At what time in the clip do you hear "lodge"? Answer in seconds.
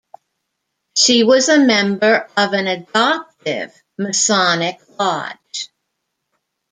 4.97-5.69